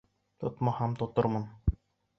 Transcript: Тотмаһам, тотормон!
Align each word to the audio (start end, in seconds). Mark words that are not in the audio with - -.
Тотмаһам, 0.43 0.97
тотормон! 1.03 1.49